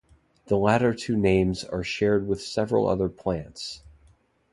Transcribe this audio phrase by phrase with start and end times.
[0.47, 3.83] The latter two names are shared with several other plants.